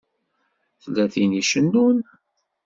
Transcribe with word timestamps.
Tella 0.81 1.05
tin 1.13 1.31
i 1.35 1.37
icennun. 1.41 1.97